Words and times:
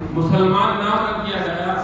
مسلمان 0.00 0.78
نام 0.78 0.98
رکھ 1.04 1.26
دیا 1.26 1.38
گیا، 1.46 1.74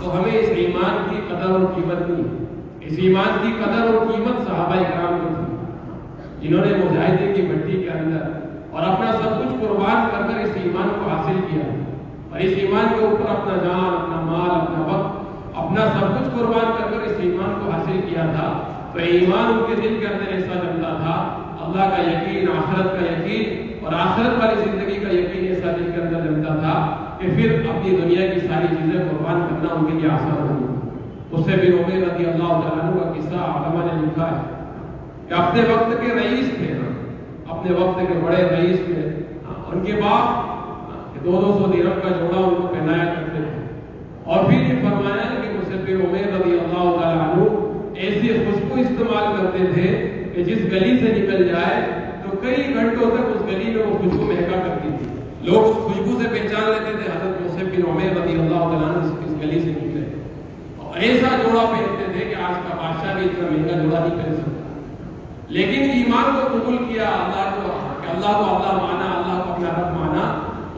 تو 0.00 0.16
ہمیں 0.16 0.32
اس 0.32 0.48
ایمان 0.56 1.10
کی 1.10 1.16
قدر 1.28 1.50
اور 1.50 1.60
قیمت 1.74 2.10
نہیں 2.10 2.24
ہے 2.24 2.44
اس 2.80 2.98
ایمان 2.98 3.38
کی 3.42 3.52
قدر 3.64 3.86
اور 3.86 4.06
قیمت 4.06 4.46
صحابہ 4.46 4.74
اکرام 4.74 5.18
کو 5.22 5.28
تھی۔ 5.34 6.48
جنہوں 6.48 6.64
نے 6.64 6.76
مجاہدے 6.76 7.32
کی 7.32 7.42
بھٹی 7.42 7.82
کے 7.82 7.90
اندر 7.90 8.22
اور 8.70 8.82
اپنا 8.82 9.12
سب 9.12 9.38
کچھ 9.38 9.54
قربان 9.60 10.08
کر 10.10 10.22
کر 10.22 10.40
اس 10.40 10.56
ایمان 10.62 10.88
کو 10.88 11.10
حاصل 11.10 11.40
کیا۔ 11.50 11.62
اور 12.30 12.40
اس 12.40 12.52
ایمان 12.56 12.86
کے 12.98 13.04
اوپر 13.04 13.30
اپنا 13.30 13.56
جان، 13.56 13.94
اپنا 13.94 14.20
مال، 14.20 14.50
اپنا 14.50 14.86
وقت، 14.86 15.56
اپنا 15.56 15.86
سب 15.86 16.18
کچھ 16.18 16.38
قربان 16.38 16.72
کر 16.78 16.90
کر 16.90 17.02
اس 17.02 17.16
ایمان 17.20 17.54
کو 17.64 17.70
حاصل 17.70 18.00
کیا 18.08 18.26
تھا۔ 18.36 18.48
تو 18.92 18.98
ایمان 18.98 19.52
ان 19.52 19.64
کے 19.68 19.88
دل 19.88 19.96
کے 20.00 20.06
اندر 20.06 20.32
ایسا 20.32 20.54
لگتا 20.54 20.96
تھا، 21.00 21.14
اللہ 21.60 21.94
کا 21.96 22.02
یقین، 22.10 22.48
آخرت 22.48 22.92
کا 22.92 23.06
یقین 23.06 23.73
اور 23.84 23.92
آخرت 23.92 24.44
والی 24.44 24.70
زندگی 24.70 25.00
کا 25.00 25.08
یقین 25.08 25.46
ایسا 25.46 25.70
دل 25.76 25.90
کے 25.94 26.00
اندر 26.00 26.20
رکھتا 26.20 26.54
تھا 26.54 26.96
کہ 27.20 27.28
پھر 27.36 27.62
اپنی 27.68 27.90
دنیا 27.90 28.26
کی 28.26 28.40
ساری 28.40 28.66
چیزیں 28.76 29.00
قربان 29.10 29.40
کرنا 29.40 29.74
ان 29.74 29.86
کے 29.86 29.92
لیے 29.92 30.10
آسان 30.10 30.48
ہوگی 30.48 30.88
اس 31.30 31.44
سے 31.46 31.60
بھی 31.60 31.70
روبے 31.72 31.96
رضی 31.96 32.26
اللہ 32.26 32.48
تعالیٰ 32.48 32.94
کا 32.94 33.12
قصہ 33.12 33.34
علامہ 33.34 33.84
نے 33.84 34.02
لکھا 34.02 34.30
ہے 34.30 34.42
کہ 35.28 35.34
اپنے 35.34 35.62
وقت 35.62 36.06
کے 36.06 36.14
رئیس 36.14 36.50
تھے، 36.56 36.72
اپنے 37.48 37.72
وقت 37.72 38.00
کے 38.00 38.18
بڑے 38.24 38.42
رئیس 38.50 38.80
تھے۔ 38.86 39.22
ان 39.72 39.84
کے 39.84 39.92
بعد 39.92 40.54
دو 41.24 41.30
دو 41.30 41.58
سو 41.58 41.72
دیرم 41.72 42.00
کا 42.02 42.08
جوڑا 42.08 42.48
ان 42.48 42.54
کو 42.54 42.66
پہنایا 42.66 43.04
کرتے 43.04 43.42
تھے۔ 43.42 43.64
اور 44.24 44.44
پھر 44.44 44.60
یہ 44.60 44.82
فرمایا 44.82 45.34
کہ 45.42 45.48
اسے 45.48 45.76
پھر 45.86 45.94
عمیر 45.94 46.40
رضی 46.40 46.58
اللہ 46.58 47.00
تعالیٰ 47.02 47.28
عنہ 47.28 47.42
ایسی 47.94 48.28
خوشبو 48.28 48.74
استعمال 48.74 49.36
کرتے 49.38 49.64
تھے 49.74 50.10
کہ 50.34 50.44
جس 50.44 50.58
گلی 50.72 50.98
سے 50.98 51.12
نکل 51.12 51.48
جائے 51.48 52.03
کئی 52.42 52.74
گھنٹوں 52.74 53.10
تک 53.10 53.36
اس 53.36 53.46
گلی 53.46 53.74
میں 53.74 53.86
وہ 53.86 53.98
خوشبو 53.98 54.24
مہکا 54.24 54.56
کرتی 54.56 54.88
تھی۔ 54.98 55.06
لوگ 55.50 55.72
خوشبو 55.72 56.22
سے 56.22 56.28
پہچان 56.28 56.70
لیتے 56.70 56.98
تھے 57.02 57.10
حضرت 57.10 57.40
موسیٰ 57.40 57.64
بن 57.64 57.90
عمیر 57.90 58.22
رضی 58.22 58.38
اللہ 58.38 58.58
تعالیٰ 58.58 58.88
عنہ 58.88 59.24
اس 59.24 59.42
گلی 59.42 59.60
سے 59.60 59.70
نکلے۔ 59.70 60.22
اور 60.78 60.96
ایسا 60.96 61.36
جوڑا 61.36 61.64
پہنتے 61.64 62.12
تھے 62.12 62.24
کہ 62.24 62.34
آج 62.34 62.54
کا 62.68 62.76
بادشاہ 62.76 63.14
بھی 63.14 63.24
اتنا 63.24 63.48
مہنگا 63.50 63.82
جوڑا 63.82 64.06
نہیں 64.06 64.24
پہن 64.24 64.34
سکتا۔ 64.34 64.50
لیکن 65.48 65.80
ایمان 65.80 66.34
کو 66.34 66.58
قبول 66.58 66.76
کیا، 66.76 67.04
اللہ 67.04 67.54
کو 67.54 67.72
کہ 68.02 68.10
اللہ 68.10 68.26
کو 68.26 68.44
اللہ 68.44 68.82
مانا، 68.82 69.12
اللہ 69.16 69.42
کو 69.42 69.52
اپنا 69.52 69.68
رب 69.68 69.94
مانا 69.98 70.24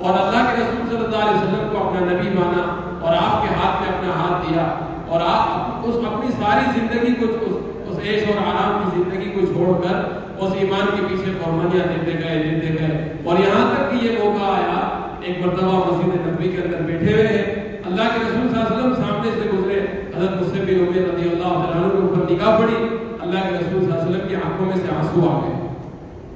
اور 0.01 0.19
اللہ 0.19 0.51
کے 0.51 0.63
رسول 0.63 0.89
صلی 0.89 1.05
اللہ 1.05 1.17
علیہ 1.17 1.41
وسلم 1.43 1.69
کو 1.73 1.89
اپنا 1.89 2.01
نبی 2.01 2.29
مانا 2.29 2.63
اور 3.01 3.15
آپ 3.15 3.43
کے 3.43 3.55
ہاتھ 3.55 3.83
میں 3.83 3.99
اپنا 3.99 4.13
ہاتھ 4.23 4.47
دیا 4.47 4.75
اور 5.09 5.21
آپ 5.27 5.87
اس 5.89 5.95
اپنی 6.13 6.33
ساری 6.33 6.81
زندگی 6.81 7.15
کو 7.15 7.57
اس 7.87 7.99
عیش 8.03 8.23
اور 8.23 8.47
آرام 8.47 8.79
کی 8.85 9.03
زندگی 9.03 9.31
کو 9.31 9.47
چھوڑ 9.47 9.89
کر 9.89 10.26
اس 10.41 10.53
ایمان 10.59 10.97
کے 10.97 11.03
پیچھے 11.09 11.33
قربانیاں 11.45 11.87
دیتے 11.87 12.19
گئے 12.25 12.43
دیتے 12.43 12.75
گئے۔ 12.81 13.13
اور 13.25 13.37
یہاں 13.39 13.75
تک 13.75 13.91
کہ 13.91 14.07
یہ 14.07 14.19
موقع 14.25 14.45
آیا، 14.45 15.01
ایک 15.21 15.47
مرتبہ 15.47 15.89
مسجد 15.89 16.27
نبوی 16.27 16.49
کے 16.49 16.63
اندر 16.63 16.77
بیٹھے 16.77 17.13
ہوئے 17.13 17.27
ہیں۔ 17.27 17.43
اللہ 17.85 18.03
کے 18.03 18.21
رسول 18.21 18.49
صلی 18.49 18.59
اللہ 18.59 18.75
علیہ 18.75 18.77
وسلم 18.77 18.95
سامنے 18.95 19.31
سے 19.43 19.57
گزرے۔ 19.57 19.81
حضرت 20.17 20.43
مسلم 20.43 20.65
بن 20.65 20.75
عمیر 20.75 21.15
رضی 21.15 21.29
اللہ 21.29 21.49
تعالیٰ 21.49 21.91
کے 21.91 21.99
اوپر 21.99 22.33
نگاہ 22.33 22.61
پڑی۔ 22.61 22.97
اللہ 23.21 23.41
کے 23.41 23.57
رسول 23.59 23.85
صلی 23.85 23.93
اللہ 23.93 24.03
علیہ 24.03 24.17
وسلم 24.17 24.29
کی 24.29 24.35
آنکھوں 24.35 24.67
میں 24.67 24.77
سے 24.77 24.97
آنسو 24.97 25.31
آ 25.31 25.41
گئے۔ 25.45 25.69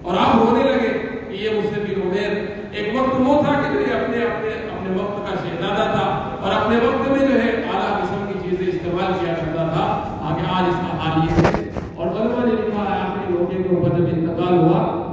اور 0.03 0.17
آپ 0.21 0.35
ہونے 0.35 0.63
لگے 0.63 0.99
کہ 1.29 1.35
یہ 1.35 1.51
مسلم 1.51 1.85
بن 1.85 2.11
عمیر 2.11 2.31
ایک 2.73 3.01
وقت 3.01 3.15
وہ 3.19 3.43
تھا 3.43 3.53
کہ 3.53 3.69
اپنے 3.69 4.25
اپنے 4.25 4.49
اپنے 4.49 5.03
وقت 5.03 5.31
کا 5.31 5.35
شہزادہ 5.37 5.91
تھا 5.91 6.37
اور 6.41 6.53
اپنے 6.53 6.77
وقت 6.77 7.11
میں 7.11 7.20
انتقال 14.51 14.75
ہوا۔ 14.75 15.11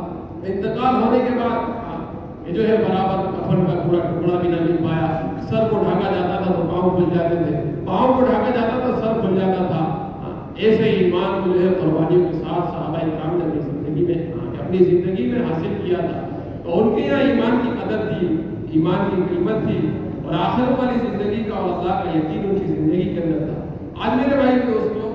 انتقال 0.47 1.03
ہونے 1.03 1.19
کے 1.19 1.35
بعد 1.35 1.77
یہ 2.47 2.53
جو 2.53 2.67
ہے 2.67 2.77
برابر 2.77 3.31
کفن 3.31 3.65
کا 3.65 3.83
پورا 3.85 3.99
ٹکڑا 3.99 4.39
بھی 4.41 4.49
نہ 4.49 4.55
مل 4.61 4.77
پایا۔ 4.77 5.21
سر 5.49 5.67
کو 5.69 5.77
ڈھانکا 5.83 6.11
جاتا 6.11 6.43
تھا 6.43 6.53
تو 6.53 6.61
پاؤں 6.61 6.95
کھل 6.95 7.17
جاتے 7.17 7.35
تھے۔ 7.35 7.85
پاؤں 7.85 8.13
کو 8.13 8.25
ڈھانکا 8.25 8.51
جاتا 8.55 8.79
تھا 8.79 8.99
سر 8.99 9.21
کھل 9.21 9.39
جاتا 9.39 9.63
تھا۔ 9.67 10.11
ایسے 10.55 10.83
ایمان 10.83 11.41
کو 11.43 11.51
جو 11.53 11.69
ہے 11.69 11.73
قربانیوں 11.73 12.27
کے 12.27 12.33
ساتھ 12.33 12.71
صحابہ 12.71 12.99
کرام 12.99 13.37
نے 13.37 13.45
اپنی 13.45 13.61
زندگی 13.61 14.05
میں 14.05 14.33
اپنی 14.65 14.77
زندگی 14.77 15.31
میں 15.31 15.41
حاصل 15.41 15.73
کیا 15.83 15.97
تھا۔ 15.97 16.27
تو 16.63 16.81
ان 16.81 16.95
کے 16.95 17.01
یہاں 17.01 17.19
ایمان 17.19 17.59
کی 17.61 17.69
قدر 17.83 17.97
تھی، 17.97 18.27
ایمان 18.71 19.15
کی 19.15 19.21
قیمت 19.35 19.67
تھی۔ 19.67 19.91
اور 20.25 20.33
آخر 20.33 20.71
والی 20.71 20.99
زندگی 21.09 21.43
کا 21.43 21.55
اور 21.55 21.79
اللہ 21.79 21.93
کا 21.93 22.09
یقین 22.09 22.49
ان 22.49 22.59
کی 22.59 22.73
زندگی 22.73 23.15
کے 23.15 23.21
اندر 23.21 23.37
تھا۔ 23.37 23.63
آج 24.05 24.17
میرے 24.17 24.41
بھائی 24.41 24.73
دوستوں 24.73 25.13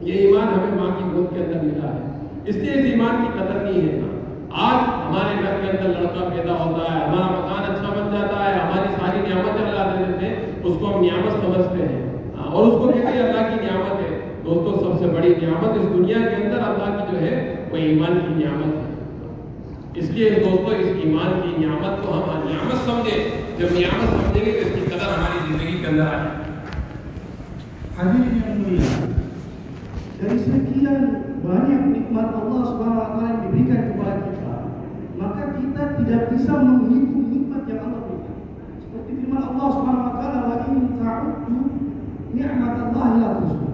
یہ 0.00 0.12
ایمان 0.12 0.48
ہمیں 0.48 0.82
ماں 0.82 0.90
کی 0.98 1.04
گود 1.12 1.36
کے 1.36 1.44
اندر 1.44 1.64
ملا 1.64 1.92
ہے۔ 1.92 2.11
اس 2.44 2.56
لیے 2.56 2.72
اس 2.72 2.84
ایمان 2.84 3.16
کی 3.22 3.38
قدر 3.38 3.60
نہیں 3.62 3.88
ہے 3.88 4.00
آج 4.50 4.88
ہمارے 4.88 5.34
گھر 5.42 5.54
کے 5.62 5.70
اندر 5.70 6.00
لڑکا 6.00 6.28
پیدا 6.36 6.52
ہوتا 6.52 6.94
ہے، 6.94 7.04
ہمارا 7.04 7.26
مکان 7.26 7.72
اچھا 7.72 7.88
بن 7.88 8.12
جاتا 8.12 8.44
ہے، 8.44 8.58
ہماری 8.58 8.88
ساری 9.00 9.18
نعمت 9.18 9.60
اللہ 9.60 9.96
دے 9.96 10.12
دیتے 10.12 10.26
ہیں، 10.26 10.36
اس 10.64 10.76
کو 10.80 10.86
ہم 10.86 11.04
نعمت 11.04 11.32
سمجھتے 11.32 11.86
ہیں۔ 11.86 12.18
ہاں، 12.38 12.46
اور 12.46 12.66
اس 12.66 12.72
کو 12.72 12.88
کہتے 12.88 13.06
ہیں 13.06 13.22
اللہ 13.22 13.40
کی 13.40 13.66
نعمت 13.66 14.00
ہے۔ 14.00 14.18
دوستوں 14.44 14.92
سب 14.92 14.98
سے 14.98 15.06
بڑی 15.06 15.34
نعمت 15.42 15.78
اس 15.78 15.88
دنیا 15.94 16.18
کے 16.18 16.44
اندر 16.44 16.58
اللہ 16.58 16.96
کی 16.98 17.12
جو 17.12 17.20
ہے، 17.20 17.64
وہ 17.70 17.76
ایمان 17.76 18.18
کی 18.20 18.44
نعمت 18.44 18.74
ہے۔ 18.74 18.92
اس 19.94 20.10
لیے 20.10 20.30
دوستوں 20.30 20.78
اس 20.78 20.86
ایمان 21.04 21.40
کی 21.42 21.66
نعمت 21.66 22.06
کو 22.06 22.12
ہم 22.12 22.48
نعمت 22.48 22.84
سمجھیں۔ 22.84 23.42
جب 23.58 23.66
نعمت 23.72 24.08
سمجھیں 24.08 24.44
گے 24.46 24.50
تو 24.50 24.58
اس 24.58 24.74
کی 24.74 24.80
قدر 24.80 25.08
ہماری 25.18 25.38
زندگی 25.48 25.78
کے 25.80 25.86
اندر 25.86 26.02
آئے۔ 26.02 26.28
حضرت 28.00 28.24
جیسے 30.20 30.50
کہ 30.50 31.31
banyak 31.42 31.80
nikmat 31.90 32.28
Allah 32.38 32.62
Subhanahu 32.70 33.18
wa 33.18 33.22
yang 33.26 33.40
diberikan 33.50 33.80
kepada 33.92 34.14
kita, 34.30 34.54
maka 35.18 35.42
kita 35.58 35.82
tidak 35.98 36.22
bisa 36.30 36.52
menghitung 36.54 37.26
nikmat 37.34 37.62
yang 37.66 37.80
Allah 37.82 38.00
berikan. 38.06 38.36
Seperti 38.78 39.10
firman 39.18 39.42
Allah 39.42 39.68
Subhanahu 39.74 40.06
wa 40.06 40.14
taala, 40.22 40.38
"Wa 40.46 40.56
in 40.70 40.78
ta'uddu 41.02 41.58
ni'matallahi 42.30 43.14
la 43.18 43.30
tuhsuha." 43.42 43.70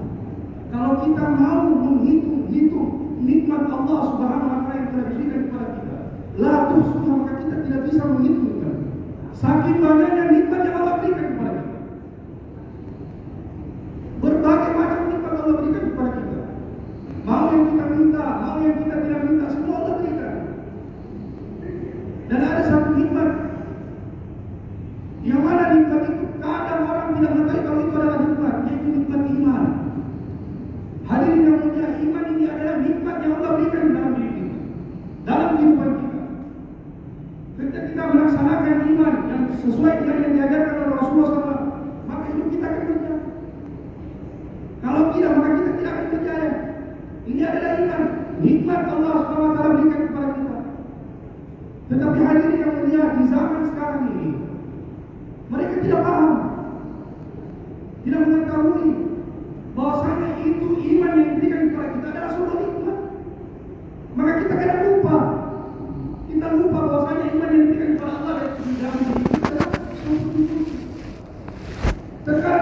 Kalau 0.68 0.92
kita 1.04 1.24
mau 1.36 1.60
menghitung-hitung 1.68 2.90
nikmat 3.20 3.62
Allah 3.68 4.00
Subhanahu 4.12 4.48
wa 4.48 4.58
taala 4.64 4.76
yang 4.80 4.88
telah 4.88 5.06
diberikan 5.12 5.40
kepada 5.48 5.68
kita, 5.76 5.96
la 6.40 6.54
tuhsuha 6.72 7.12
maka 7.20 7.34
kita 7.44 7.56
tidak 7.68 7.80
bisa 7.84 8.02
menghitungnya. 8.08 8.70
Saking 9.36 9.78
banyaknya 9.84 10.24
nikmat 10.32 10.60
yang 10.64 10.76
Allah 10.80 10.94
berikan 11.04 11.26
kepada 11.36 11.52
kita. 11.60 11.78
Berbagai 14.18 14.72
macam 14.72 15.00
nikmat 15.12 15.32
Allah 15.36 15.54
berikan 15.60 15.84
kepada 15.92 16.12
kita. 16.16 16.38
Mau 17.28 17.44
yang 17.52 17.64
kita 17.68 17.84
minta, 17.92 18.24
mau 18.40 18.56
yang 18.64 18.76
kita 18.80 18.94
tidak 19.04 19.20
minta, 19.28 19.44
semua 19.52 19.74
Allah 19.78 19.94
berikan. 20.00 20.36
Dan 22.28 22.40
ada 22.40 22.62
satu 22.64 22.90
nikmat 22.96 23.30
yang 25.28 25.40
mana 25.44 25.64
nikmat 25.76 26.02
itu 26.08 26.24
kadang 26.40 26.82
orang 26.88 27.08
tidak 27.20 27.32
mengetahui 27.36 27.68
kalau 27.68 27.80
itu 27.84 27.96
adalah 28.00 28.20
nikmat, 28.24 28.56
yaitu 28.64 28.88
nikmat 28.96 29.22
iman. 29.28 29.64
Hadirin 31.08 31.40
yang 31.44 31.58
mulia, 31.64 31.88
iman 32.00 32.24
ini 32.32 32.44
adalah 32.48 32.76
nikmat 32.80 33.16
yang 33.20 33.32
Allah 33.36 33.52
berikan 33.60 33.84
dalam 33.92 34.12
diri 34.16 34.32
kita, 34.32 34.56
dalam 35.28 35.48
kehidupan 35.56 35.90
kita. 36.00 36.20
Ketika 37.58 37.80
kita 37.92 38.02
melaksanakan 38.08 38.76
iman 38.88 39.14
yang 39.28 39.42
sesuai 39.52 39.92
dengan 40.00 40.16
yang 40.24 40.32
diajarkan 40.32 40.74
oleh 40.80 40.96
Rasulullah 40.96 41.30
SAW, 41.36 41.64
maka 42.08 42.24
hidup 42.32 42.46
kita 42.56 42.66
akan 42.72 42.84
berjalan. 42.88 43.22
Kalau 44.80 45.02
tidak 45.12 45.32
maka 45.36 45.50
kita 45.60 45.70
tidak 45.76 45.92
akan 45.92 46.06
berjaya. 46.12 46.50
Ini 47.28 47.42
adalah 47.44 47.72
iman, 47.76 48.02
nikmat 48.40 48.82
Allah 48.88 49.16
SWT 49.28 49.60
berikan 49.60 50.02
kepada 50.08 50.30
kita. 50.32 50.58
Tetapi 51.88 52.18
hadirin 52.24 52.56
yang 52.56 52.72
mulia 52.72 53.04
di 53.20 53.24
zaman 53.28 53.62
sekarang 53.68 54.02
ini, 54.16 54.28
tidak 55.82 56.00
paham, 56.04 56.32
tidak 58.04 58.20
mengetahui 58.24 58.88
bahwasanya 59.78 60.28
itu 60.42 60.68
iman 60.74 61.12
yang 61.14 61.30
diberikan 61.38 61.62
kepada 61.70 61.88
kita 61.94 62.06
adalah 62.10 62.30
sebuah 62.34 62.56
nikmat. 62.58 62.98
Maka 64.18 64.32
kita 64.42 64.54
kadang 64.58 64.82
lupa, 64.90 65.16
kita 66.26 66.46
lupa 66.58 66.78
bahwasanya 66.82 67.24
iman 67.30 67.50
yang 67.54 67.62
diberikan 67.66 67.90
kepada 67.94 68.12
Allah 68.18 68.34
di 68.58 68.72
dalam 68.82 69.00
diri 69.06 69.24
kita 69.28 69.58
suatu 69.98 70.28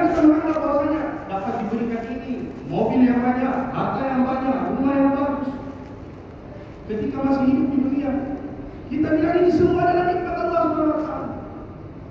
kita 0.06 0.20
menganggap 0.22 0.58
bahwasanya 0.62 1.02
dapat 1.28 1.54
diberikan 1.60 2.02
ini, 2.08 2.34
mobil 2.70 3.00
yang 3.04 3.20
banyak, 3.20 3.54
harta 3.74 4.02
yang 4.06 4.22
banyak, 4.24 4.56
rumah 4.76 4.94
yang 4.96 5.10
bagus. 5.12 5.50
Ketika 6.86 7.18
masih 7.20 7.44
hidup 7.50 7.66
di 7.68 7.76
dunia, 7.82 8.10
kita 8.86 9.08
bilang 9.18 9.36
ini 9.42 9.50
semua 9.50 9.82
adalah 9.90 10.06
nikmat 10.08 10.36
Allah 10.38 10.60
Subhanahu 10.62 10.94
wa 10.94 11.02
taala. 11.02 11.28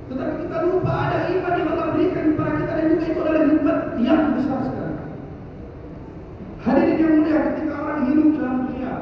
Tetapi 0.06 0.34
kita 0.46 0.58
lupa 0.70 0.94
ada 0.94 1.18
iman 1.34 1.54
yang 1.58 1.70
Allah 1.74 1.88
berikan 1.96 2.26
kepada 2.36 2.52
kita 2.62 2.72
dan 2.76 2.86
juga 2.94 3.06
itu 3.10 3.20
adalah 3.24 3.44
nikmat 3.50 3.80
yang 4.04 4.22
besar 4.38 4.60
sekali. 4.68 4.96
Hadirin 6.66 7.02
yang 7.02 7.14
mulia, 7.22 7.40
ketika 7.50 7.74
orang 7.78 8.00
hidup 8.10 8.28
dalam 8.38 8.56
dunia, 8.66 8.94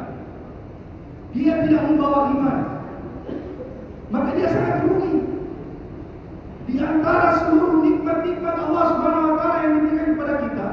dia 1.34 1.54
tidak 1.66 1.84
membawa 1.90 2.20
iman, 2.32 2.60
maka 4.14 4.30
dia 4.38 4.48
sangat 4.48 4.78
rugi. 4.88 5.34
Di 6.64 6.80
antara 6.80 7.44
seluruh 7.44 7.84
nikmat-nikmat 7.84 8.56
Allah 8.56 8.84
Subhanahu 8.96 9.30
wa 9.30 9.36
taala 9.36 9.58
yang 9.68 9.74
diberikan 9.84 10.08
kepada 10.16 10.36
kita 10.48 10.68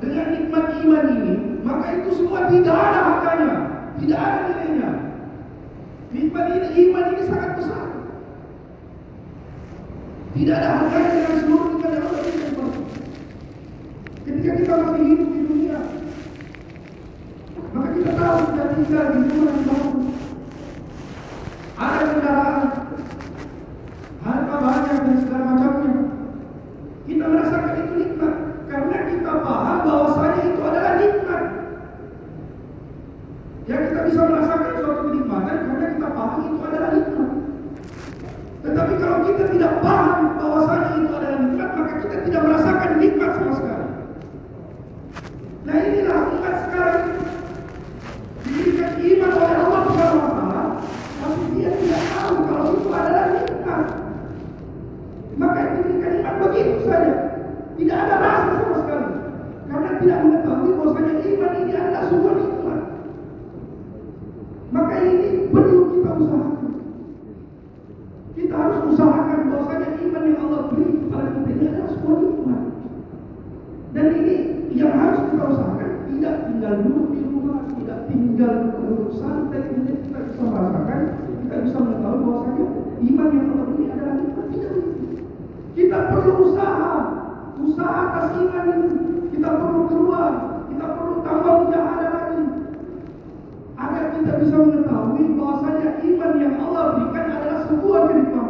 dengan 0.00 0.26
nikmat 0.32 0.64
iman 0.80 1.04
ini, 1.12 1.34
maka 1.60 1.86
itu 2.00 2.08
semua 2.16 2.48
tidak 2.48 2.76
ada 2.76 3.00
harganya, 3.04 3.52
tidak 4.00 4.18
ada 4.18 4.38
nilainya. 4.48 4.90
Nikmat 6.14 6.44
ini, 6.48 6.63
iman 6.74 7.04
ini 7.14 7.22
sangat 7.30 7.50
besar. 7.58 7.86
Tidak 10.34 10.56
ada 10.58 10.68
harganya 10.82 11.10
dengan 11.14 11.34
seluruh 11.46 11.66
nikmat 11.70 11.90
yang 11.94 12.04
Allah 12.10 12.20
berikan 12.26 12.48
kepada 12.50 12.70
kita. 12.74 13.00
Ketika 14.24 14.50
kita 14.58 14.72
masih 14.82 15.04
hidup 15.06 15.28
di 15.30 15.40
dunia, 15.46 15.78
maka 17.70 17.88
kita 17.94 18.10
tahu 18.18 18.38
kita 18.50 18.64
tinggal 18.74 19.04
di 19.14 19.18
rumah 19.30 19.52
yang 19.54 19.62
bagus. 19.62 20.16
Ada 21.74 22.02
kendaraan, 22.10 22.66
harta 24.26 24.56
banyak 24.58 24.96
dan 25.06 25.16
segala 25.22 25.44
macamnya. 25.54 25.92
Kita 27.04 27.24
merasakan 27.30 27.74
itu 27.78 27.94
nikmat 27.94 28.34
karena 28.66 28.98
kita 29.12 29.32
paham 29.44 29.78
bahwasanya 29.86 30.40
itu 30.50 30.60
adalah 30.66 30.94
nikmat. 30.98 31.44
Yang 33.64 33.82
kita 33.86 34.00
bisa 34.10 34.20
merasakan 34.28 34.72
suatu 34.82 35.02
kenikmatan 35.08 35.56
karena 35.62 35.86
kita 35.94 36.08
itu 36.42 36.58
adalah 36.58 36.90
nikmat. 36.90 37.30
Tetapi 38.64 38.92
kalau 38.96 39.18
kita 39.28 39.44
tidak 39.52 39.72
paham 39.84 40.40
bahwasanya 40.40 40.88
itu 40.98 41.12
adalah 41.12 41.38
nikmat, 41.38 41.70
maka 41.76 41.92
kita 42.00 42.16
tidak 42.24 42.40
merasakan 42.42 42.90
nikmat 42.98 43.30
sama 43.36 43.52
sekali. 43.54 43.86
Nah 45.64 45.76
inilah 45.80 46.18
umat 46.28 46.54
sekarang 46.68 47.02
diberikan 48.44 48.90
iman 49.00 49.30
oleh 49.32 49.56
Allah 49.56 49.80
Subhanahu 49.88 50.20
wa 50.20 50.32
taala, 50.36 50.64
tapi 51.20 51.42
dia 51.56 51.70
tidak 51.80 52.02
tahu 52.12 52.34
kalau 52.44 52.66
itu 52.76 52.88
adalah 52.92 53.24
nikmat. 53.32 53.84
Maka 55.34 55.60
diberikan 55.72 56.12
iman 56.20 56.34
begitu 56.44 56.74
saja. 56.84 57.14
Tidak 57.74 57.96
ada 57.96 58.16
rasa 58.22 58.52
sama 58.60 58.76
sekali. 58.86 59.08
Karena 59.66 59.90
tidak 59.98 60.18
mengetahui 60.22 60.70
bahwasanya 60.78 61.14
iman 61.26 61.52
ini 61.58 61.72
adalah 61.74 62.02
sebuah 62.06 62.34
nikmat. 62.38 62.80
Maka 64.70 64.94
ini 65.06 65.28
perlu 65.50 65.78
kita 65.90 66.10
usahakan. 66.18 66.72
Kita 68.34 68.42
harus 68.54 68.78
usahakan 68.94 69.40
bahwasanya 69.50 69.88
iman 70.00 70.22
yang 70.26 70.38
Allah 70.46 70.60
beri 70.70 70.86
kepada 71.02 71.28
kita 71.34 71.50
ini 71.50 71.64
adalah 71.70 71.88
sebuah 71.94 72.16
nikmat. 72.22 72.62
Dan 73.94 74.06
ini 74.18 74.36
yang 74.74 74.92
harus 74.98 75.20
kita 75.30 75.44
usahakan 75.54 75.90
tidak 76.10 76.34
tinggal 76.50 76.74
duduk 76.82 77.08
di 77.14 77.20
rumah, 77.26 77.58
tidak 77.78 77.98
tinggal 78.10 78.52
duduk 78.74 79.12
santai, 79.18 79.60
kemudian 79.70 79.98
kita 80.02 80.18
bisa 80.30 80.42
merasakan, 80.42 81.00
kita 81.44 81.56
bisa 81.62 81.76
mengetahui 81.78 82.22
bahwasanya 82.24 82.66
iman 83.04 83.28
yang 83.30 83.46
Allah 83.50 83.66
beri 83.70 83.84
adalah 83.90 84.14
nikmat 84.18 84.46
tidak. 84.50 84.72
Kita 85.74 85.98
perlu 86.10 86.32
usaha, 86.50 86.92
usaha 87.58 87.94
atas 88.06 88.26
iman 88.38 88.64
ini. 88.70 88.88
Kita 89.34 89.48
perlu 89.60 89.80
keluar, 89.90 90.30
kita 90.70 90.86
perlu 90.94 91.14
tambah 91.26 91.54
mujahadah 91.66 92.10
lagi, 92.14 92.42
agar 93.74 94.04
kita 94.14 94.32
bisa 94.40 94.56
mengetahui 94.62 95.24
bahwasanya 95.34 95.88
iman 96.06 96.32
yang 96.38 96.54
Allah 96.62 96.82
berikan 96.94 97.26
adalah 97.34 97.58
sebuah 97.66 98.00
kenikmatan. 98.08 98.43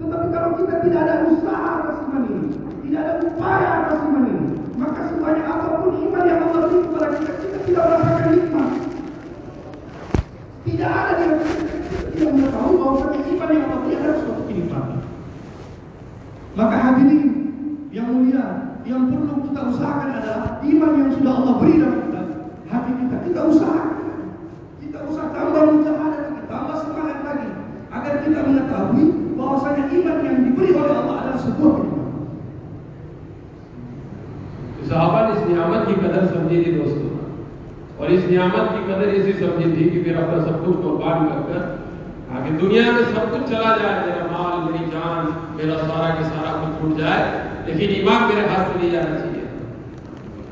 Tetapi 0.00 0.26
kalau 0.32 0.50
kita 0.56 0.74
tidak 0.80 1.00
ada 1.04 1.14
usaha 1.28 1.68
atas 1.76 1.96
iman 2.08 2.22
ini, 2.24 2.48
tidak 2.88 3.00
ada 3.04 3.12
upaya 3.28 3.68
atas 3.84 3.98
iman 4.08 4.24
ini, 4.24 4.48
maka 4.80 5.00
sebanyak 5.12 5.44
apa 5.44 5.66
pun 5.84 5.92
iman 6.08 6.22
yang 6.24 6.40
Allah 6.48 6.60
beri 6.64 6.80
kepada 6.88 7.08
kita, 7.20 7.32
kita 7.36 7.58
tidak 7.68 7.82
merasakan 7.84 8.28
nikmat. 8.32 8.68
Tidak 10.60 10.90
ada 10.92 11.12
kita 11.20 12.00
tidak 12.16 12.30
mengetahui 12.32 12.76
bahwasanya 12.80 13.20
iman 13.28 13.48
yang 13.52 13.64
Allah 13.68 13.80
beri 13.84 13.92
adalah 14.00 14.16
suatu 14.24 14.42
kenikmatan. 14.48 14.98
Maka 16.56 16.76
hadirin 16.80 17.24
yang 17.92 18.06
mulia, 18.08 18.44
yang 18.88 19.02
perlu 19.12 19.34
kita 19.52 19.60
usahakan 19.68 20.08
adalah 20.16 20.42
iman 20.64 20.90
yang 20.96 21.10
sudah 21.12 21.32
Allah 21.36 21.54
beri 21.60 21.74
dalam 21.76 22.00
hati 22.72 22.92
kita. 23.04 23.16
Kita 23.28 23.40
usahakan. 23.52 23.79
قیامت 38.50 38.70
کی 38.70 38.92
قدر 38.92 39.08
ایسی 39.08 39.32
سمجھی 39.38 39.70
تھی 39.74 39.88
کہ 39.90 40.02
میرا 40.06 40.24
اپنا 40.24 40.44
سب 40.44 40.64
کچھ 40.66 40.76
قربان 40.82 41.26
کر 41.28 41.52
کر 41.52 42.38
آگے 42.38 42.50
دنیا 42.60 42.82
میں 42.92 43.02
سب 43.12 43.32
کچھ 43.32 43.50
چلا 43.50 43.76
جائے، 43.80 44.00
میرا 44.06 44.26
مال، 44.32 44.60
میری 44.64 44.84
جان، 44.92 45.30
میرا 45.56 45.76
سارا 45.78 46.14
کے 46.18 46.24
سارا 46.24 46.52
کچھ 46.60 46.78
چھوٹ 46.78 46.98
جائے، 46.98 47.24
لیکن 47.66 47.94
ایمان 47.94 48.28
میرے 48.28 48.46
ہاتھ 48.48 48.68
سے 48.68 48.78
نہیں 48.78 48.90
جانا 48.90 49.16
چاہیے۔ 49.18 49.44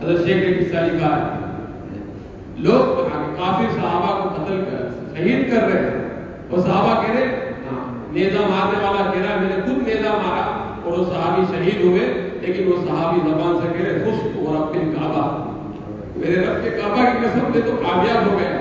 حضرت 0.02 0.26
شیخ 0.26 0.44
نے 0.46 0.52
قصہ 0.54 0.84
لکھا 0.86 1.10
لوگ 2.66 2.96
کافی 3.36 3.66
صحابہ 3.74 4.20
کو 4.20 4.28
قتل 4.36 4.64
کر، 4.70 4.88
شہید 5.16 5.50
کر 5.50 5.68
رہے 5.68 5.80
ہیں۔ 5.80 6.06
وہ 6.50 6.62
صحابہ 6.62 7.02
کہہ 7.02 7.14
رہے 7.14 7.52
ہاں 7.66 7.84
نیزا 8.12 8.46
مارنے 8.48 8.84
والا 8.84 9.10
کہہ 9.12 9.22
رہا 9.22 9.40
میں 9.40 9.48
نے 9.48 9.60
خود 9.64 9.86
نیزا 9.88 10.16
مارا 10.22 10.46
اور 10.82 10.98
وہ 10.98 11.04
صحابی 11.04 11.42
شہید 11.50 11.84
ہوئے، 11.84 12.06
لیکن 12.40 12.72
وہ 12.72 12.76
صحابی 12.86 13.20
زبان 13.30 13.58
سے 13.62 13.68
کہہ 13.76 13.86
رہے 13.86 14.04
خوش 14.04 14.46
اور 14.46 14.56
اپنے 14.62 14.90
کعبہ 14.94 15.26
میرے 16.18 16.40
رب 16.40 16.64
کے 16.64 16.70
کعبہ 16.70 17.02
کی 17.02 17.18
قسم 17.24 17.52
سے 17.52 17.60
تو 17.60 17.72
کامیاب 17.76 18.32
ہو 18.32 18.38
گیا۔ 18.38 18.58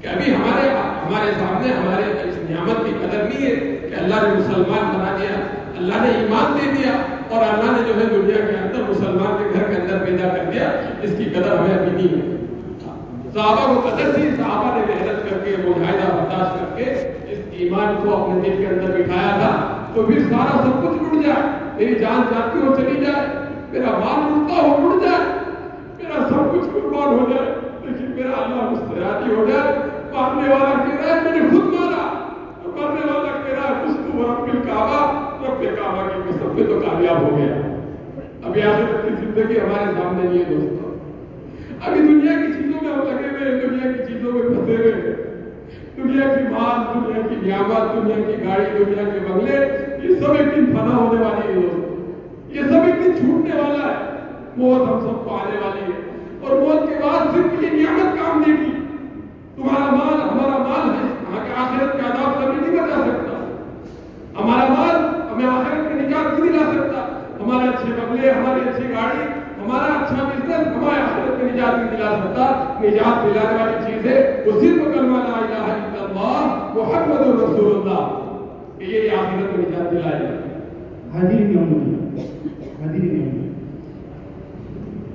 کہ 0.00 0.06
ابھی 0.06 0.34
ہمارے 0.34 0.68
ہمارے 1.08 1.30
سامنے 1.32 1.68
ہمارے 1.72 2.28
اس 2.28 2.50
نعمت 2.50 2.86
کی 2.86 2.92
قدر 3.00 3.22
نہیں 3.22 3.46
ہے 3.46 3.56
کہ 3.88 3.94
اللہ 3.94 4.14
نے 4.14 4.34
مسلمان 4.38 4.90
بنا 4.94 5.16
دیا، 5.20 5.40
اللہ 5.76 5.94
نے 6.02 6.08
ایمان 6.08 6.58
دے 6.58 6.70
دیا 6.78 6.92
اور 7.28 7.44
اللہ 7.48 7.70
نے 7.70 7.88
جو 7.88 8.00
ہے 8.00 8.04
دنیا 8.04 8.46
کے 8.46 8.52
اندر 8.52 8.90
مسلمان 8.90 9.36
کے 9.38 9.44
گھر 9.54 9.74
کے 9.74 9.82
اندر 9.82 10.04
پیدا 10.04 10.28
کر 10.28 10.44
دیا، 10.52 10.72
اس 11.02 11.10
کی 11.18 11.24
قدر 11.24 11.56
ہمیں 11.56 11.78
ابھی 11.78 11.90
نہیں 11.92 12.22
ہے۔ 12.22 12.36
صحابہ 13.34 13.74
کو 13.74 13.88
قدر 13.88 14.12
تھی، 14.12 14.30
صحابہ 14.36 14.78
نے 14.78 14.94
محنت 14.94 15.30
کر 15.30 15.38
کے، 15.44 15.56
مجاہدہ 15.64 16.12
برداشت 16.12 16.60
کر 16.60 16.76
کے 16.76 16.90
اس 17.28 17.38
ایمان 17.50 17.94
کو 18.02 18.16
اپنے 18.16 18.48
دل 18.48 18.56
کے 18.56 18.66
اندر 18.66 18.92
بٹھایا 18.98 19.30
تھا۔ 19.30 19.76
تو 19.94 20.02
پھر 20.02 20.18
سارا 20.18 20.64
سب 20.64 20.82
کچھ 20.82 21.02
اڑ 21.02 21.22
جائے، 21.22 21.42
میری 21.78 21.94
جان 21.94 22.22
جاتی 22.30 22.58
ہو 22.58 22.76
چلی 22.76 23.04
جائے، 23.04 23.26
میرا 23.72 23.90
مال 23.90 24.32
اڑتا 24.32 24.68
ہو 24.68 24.88
اڑ 24.88 25.04
جائے۔ 25.04 25.31
میرا 26.12 26.28
سب 26.28 26.52
کچھ 26.52 26.68
قربان 26.74 27.08
ہو 27.08 27.26
جائے، 27.30 27.54
لیکن 27.84 28.10
میرا 28.10 28.42
اللہ 28.42 28.70
مجھ 28.70 28.78
سے 28.78 29.00
راضی 29.00 29.34
ہو 29.34 29.44
جائے۔ 29.48 29.78
مارنے 30.12 30.52
والا 30.52 30.84
کہہ 30.84 31.06
رہا 31.06 31.16
ہے 31.16 31.20
میں 31.22 31.32
نے 31.32 31.48
خود 31.50 31.74
مارا۔ 31.74 32.02
اور 32.62 32.92
والا 33.14 33.32
کہہ 33.46 33.58
رہا 33.58 33.68
ہے 33.68 33.84
خوش 33.84 33.96
تو 33.96 34.22
رب 34.22 34.66
کعبہ 34.66 35.22
رب 35.42 35.60
کعبہ 35.60 36.08
کی 36.08 36.20
قسم 36.28 36.52
سے 36.56 36.64
تو 36.64 36.80
کامیاب 36.80 37.22
ہو 37.22 37.38
گیا۔ 37.38 37.76
ابھی 38.44 38.62
آخرت 38.62 39.08
کی 39.08 39.26
زندگی 39.26 39.60
ہمارے 39.60 40.02
سامنے 40.02 40.28
نہیں 40.28 40.38
ہے 40.38 40.44
دوستوں 40.44 40.82
ابھی 41.86 42.00
دنیا 42.00 42.32
کی 42.32 42.52
چیزوں 42.52 42.84
میں 42.84 42.92
ہم 42.92 43.00
لگے 43.00 43.48
ہوئے 43.48 43.60
دنیا 43.60 43.92
کی 43.92 44.12
چیزوں 44.12 44.32
میں 44.32 44.42
پھنسے 44.42 44.76
ہوئے 44.76 44.90
دنیا 45.96 46.34
کی 46.34 46.42
مال، 46.42 46.94
دنیا 46.94 47.26
کی 47.28 47.34
نیامت، 47.42 47.96
دنیا 47.96 48.16
کی 48.16 48.44
گاڑی، 48.44 48.84
دنیا 48.84 49.08
کے 49.08 49.18
بنگلے، 49.28 49.86
یہ 50.02 50.14
سب 50.14 50.32
ایک 50.38 50.56
دن 50.56 50.66
فنا 50.66 50.96
ہونے 50.96 51.24
والی 51.24 51.52
ہے 51.52 51.92
یہ 52.48 52.62
سب 52.62 52.82
ایک 52.86 53.04
دن 53.04 53.12
چھوٹنے 53.12 53.60
والا 53.60 53.92
ہے۔ 53.92 54.12
موت 54.56 54.88
ہم 54.88 55.00
سب 55.00 55.28
کو 55.28 55.34
آنے 55.34 55.58
والی 55.64 55.92
ہے۔ 55.92 56.11
اور 56.42 56.58
موت 56.58 56.88
کے 56.88 56.94
بعد 56.94 57.34
صرف 57.34 57.62
یہ 57.62 57.68
نعمت 57.70 58.18
کام 58.18 58.42
دے 58.46 58.52
گی 58.52 58.72
تمہارا 59.56 59.94
مال، 59.94 60.20
ہمارا 60.30 60.58
مال 60.58 60.90
ہے۔ 60.90 61.08
ہمیں 61.28 61.54
آخرت 61.56 61.92
کا 61.92 62.12
عذاب 62.12 62.44
ہمیں 62.44 62.68
نہیں 62.68 62.82
بتا 62.82 63.02
سکتا۔ 63.02 63.36
ہمارا 64.42 64.72
مال 64.72 64.96
ہمیں 65.32 65.46
آخرت 65.46 65.88
کے 65.88 65.94
نجات 65.94 66.38
نہیں 66.38 66.52
دلا 66.52 66.70
سکتا۔ 66.72 67.00
ہمارے 67.42 67.68
اچھے 67.68 67.92
بگلے 67.92 68.30
ہماری 68.30 68.60
اچھی 68.60 68.90
گاڑی، 68.90 69.22
ہمارا 69.64 70.04
اچھا 70.04 70.24
بزنس 70.24 70.66
ہمارے 70.66 71.02
آخرت 71.02 71.40
کے 71.40 71.46
نجات 71.52 71.78
نہیں 71.78 71.96
دلا 71.96 72.16
سکتا۔ 72.18 72.74
نجات 72.82 73.24
دلانے 73.24 73.64
والی 73.64 73.92
چیز 73.92 74.06
ہے۔ 74.06 74.42
وہ 74.46 74.60
صرف 74.60 74.94
کلمہ 74.94 75.18
لا 75.18 75.38
الہ 75.38 75.72
الا 75.72 76.04
اللہ، 76.04 76.72
محمد 76.74 77.20
رسول 77.20 77.74
اللہ 77.74 78.18
کہ 78.78 78.84
یہ 78.84 79.10
آخرت 79.10 79.56
کے 79.56 79.62
نجات 79.62 79.90
دلائے 79.90 80.22
گا۔ 80.22 80.52
حاضری 81.14 81.44
نہیں 81.44 81.56
ہوں 81.56 82.16
حاضری 82.80 83.10
نہیں 83.10 83.32
ہوں 83.32 83.48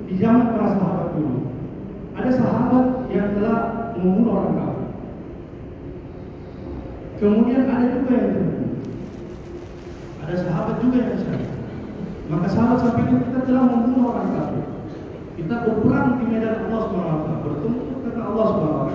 ایجام 0.08 0.40
پرست 0.40 0.87
telah 3.48 3.64
membunuh 3.96 4.32
orang 4.36 4.54
kafir. 4.60 4.88
Kemudian 7.18 7.64
ada 7.64 7.86
juga 7.96 8.12
yang 8.12 8.30
terbunuh. 8.36 8.72
Ada 10.22 10.34
sahabat 10.44 10.76
juga 10.84 10.98
yang 11.00 11.16
syahid. 11.16 11.50
Maka 12.28 12.46
sahabat 12.52 12.78
sampai 12.84 13.04
kita 13.08 13.40
telah 13.48 13.64
membunuh 13.64 14.12
orang 14.12 14.28
kafir. 14.36 14.64
Kita 15.40 15.54
berperang 15.64 16.20
di 16.20 16.24
medan 16.28 16.68
Allah 16.68 16.82
SWT, 16.92 17.28
bertemu 17.40 17.80
dengan 18.04 18.24
Allah 18.28 18.46
SWT. 18.52 18.92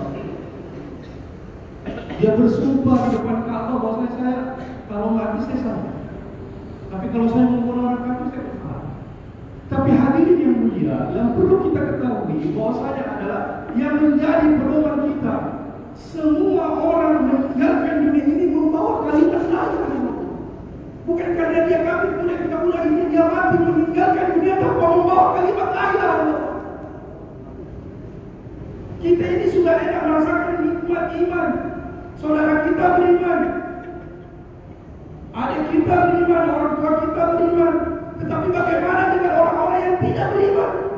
Dia 2.21 2.31
bersumpah 2.39 2.97
di 3.03 3.09
depan 3.19 3.37
Ka'bah 3.43 3.77
bahwa 3.81 4.07
saya 4.15 4.37
kalau 4.87 5.17
mati 5.17 5.39
saya 5.49 5.59
sama. 5.65 5.91
Tapi 6.93 7.05
kalau 7.09 7.27
saya 7.27 7.45
membunuh 7.49 7.83
orang 7.89 8.05
kafir 8.05 8.27
saya 8.29 8.43
bersalah. 8.53 8.85
Tapi 9.73 9.89
hadirin 9.97 10.37
yang 10.37 10.55
mulia, 10.61 10.97
yang 11.17 11.33
perlu 11.33 11.55
kita 11.67 11.81
ketahui 11.89 12.53
bahwasanya 12.53 13.03
adalah 13.17 13.62
yang 13.77 13.95
menjadi 13.97 14.47
pedoman 14.57 14.97
kita. 15.09 15.35
Semua 15.93 16.65
orang 16.77 17.29
meninggalkan 17.29 17.95
dunia 18.09 18.25
ini 18.25 18.45
membawa 18.49 19.09
kalimat 19.09 19.45
la 19.49 19.61
ilaha 19.69 19.93
illallah. 19.93 20.17
Bukan 21.05 21.29
karena 21.37 21.59
dia 21.69 21.79
kafir 21.85 22.11
kita 22.21 22.57
ulangi 22.65 22.91
ini 22.93 23.05
dia 23.13 23.25
mati 23.29 23.57
meninggalkan 23.61 24.27
dunia 24.37 24.55
tanpa 24.61 24.85
membawa 24.89 25.25
kalimat 25.37 25.69
la 25.73 25.85
ilaha 25.89 26.15
illallah. 26.21 26.53
Kita 29.03 29.25
ini 29.27 29.47
sudah 29.51 29.75
enak 29.83 30.01
merasakan 30.07 30.55
nikmat 30.63 31.05
iman. 31.17 31.49
Saudara 32.17 32.53
kita 32.65 32.85
beriman. 32.97 33.41
Adik 35.33 35.61
kita 35.73 35.95
beriman, 36.13 36.45
orang 36.45 36.73
tua 36.77 36.91
kita 37.01 37.23
beriman. 37.35 37.73
Tetapi 38.21 38.47
bagaimana 38.53 39.03
dengan 39.17 39.33
orang-orang 39.33 39.79
yang 39.81 39.97
tidak 39.97 40.27
beriman? 40.29 40.92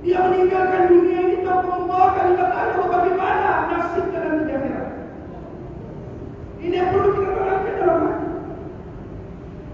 Dia 0.00 0.18
meninggalkan 0.26 0.82
dunia 0.88 1.18
ini 1.28 1.36
tanpa 1.44 1.70
membawa 1.76 2.08
kalimat 2.16 2.50
Allah. 2.50 2.86
Bagaimana 2.88 3.50
nasibnya 3.68 4.20
nanti 4.24 4.42
di 4.48 4.52
akhirat? 4.56 4.88
Ini 6.60 6.74
yang 6.76 6.88
perlu 6.92 7.08
kita 7.16 7.30
tanamkan 7.36 7.74
dalam 7.76 7.98
hati. 8.08 8.28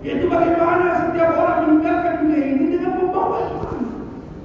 Yaitu 0.02 0.26
bagaimana 0.26 0.86
setiap 1.02 1.30
orang 1.38 1.58
meninggalkan 1.66 2.14
dunia 2.22 2.42
ini 2.42 2.64
dengan 2.74 2.92
membawa 2.98 3.36
iman. 3.46 3.80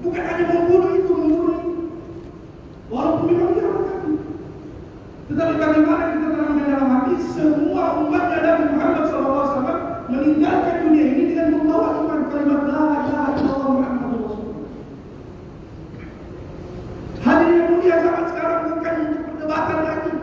Bukan 0.01 0.23
hanya 0.25 0.43
membunuh 0.53 0.91
itu, 0.97 1.13
membunuh 1.13 1.55
itu. 1.57 1.71
Walaupun 2.89 3.23
memang 3.29 3.49
dia 3.57 3.65
orang. 3.65 3.91
Tetapi 5.31 5.53
bagaimana 5.63 6.03
kita 6.11 6.27
tanamkan 6.27 6.65
dalam 6.67 6.89
hati 6.91 7.15
semua 7.31 8.03
umatnya 8.03 8.37
Nabi 8.43 8.63
Muhammad 8.75 9.03
SAW 9.07 9.63
meninggalkan 10.11 10.75
dunia 10.83 11.05
ini 11.07 11.23
dengan 11.31 11.47
membawa 11.55 12.03
iman 12.03 12.19
kalimat 12.27 12.61
La 12.67 12.83
ilaha 13.07 13.31
illallah 13.39 13.69
Muhammadur 13.71 14.19
Rasulullah. 14.27 14.67
Hadirin 17.23 17.55
yang 17.55 17.67
mulia 17.71 17.95
zaman 18.03 18.25
sekarang 18.27 18.59
bukan 18.75 18.95
untuk 19.07 19.23
perdebatan 19.23 19.79
lagi. 19.87 20.13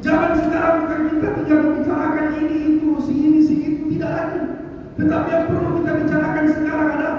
Zaman 0.00 0.30
sekarang 0.40 0.74
bukan 0.80 1.00
kita 1.12 1.28
tinggal 1.36 1.58
membicarakan 1.68 2.26
ini 2.40 2.56
itu, 2.64 2.88
si 3.04 3.12
ini 3.12 3.40
si 3.44 3.54
itu 3.60 3.82
tidak 3.92 4.10
lagi. 4.16 4.40
Tetapi 4.98 5.26
yang 5.30 5.44
perlu 5.46 5.78
kita 5.78 5.94
bicarakan 5.94 6.44
sekarang 6.50 6.88
adalah 6.98 7.17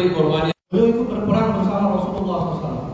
menjadi 0.00 0.16
korbannya. 0.16 0.54
Beliau 0.72 0.86
ikut 0.96 1.06
berperang 1.12 1.48
bersama 1.60 1.86
Rasulullah 2.00 2.38
SAW. 2.56 2.88